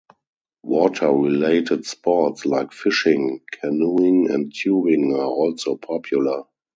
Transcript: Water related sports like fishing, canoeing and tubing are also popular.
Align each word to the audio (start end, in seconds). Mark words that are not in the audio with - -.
Water 0.63 1.11
related 1.13 1.85
sports 1.85 2.43
like 2.47 2.73
fishing, 2.73 3.41
canoeing 3.51 4.31
and 4.31 4.51
tubing 4.51 5.13
are 5.13 5.25
also 5.25 5.75
popular. 5.75 6.41